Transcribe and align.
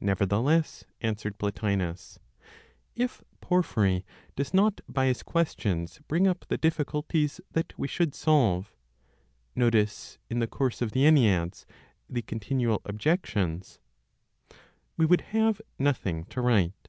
"Nevertheless," 0.00 0.84
answered 1.02 1.36
Plotinos, 1.36 2.18
"if 2.96 3.22
Porphyry 3.42 4.06
does 4.36 4.54
not, 4.54 4.80
by 4.88 5.04
his 5.04 5.22
questions, 5.22 6.00
bring 6.08 6.26
up 6.26 6.46
the 6.48 6.56
difficulties 6.56 7.42
that 7.50 7.78
we 7.78 7.86
should 7.86 8.14
solve 8.14 8.72
(notice, 9.54 10.16
in 10.30 10.38
the 10.38 10.46
course 10.48 10.80
of 10.80 10.92
the 10.92 11.04
Enneads, 11.04 11.66
the 12.08 12.22
continual 12.22 12.80
objections), 12.86 13.80
we 14.96 15.04
would 15.04 15.20
have 15.36 15.60
nothing 15.78 16.24
to 16.30 16.40
write." 16.40 16.88